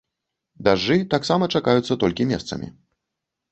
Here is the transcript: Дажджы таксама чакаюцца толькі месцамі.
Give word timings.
Дажджы 0.67 0.97
таксама 1.13 1.51
чакаюцца 1.57 1.99
толькі 2.07 2.29
месцамі. 2.35 2.67